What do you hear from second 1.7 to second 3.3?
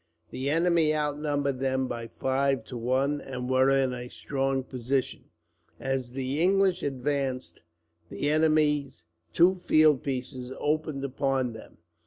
by five to one,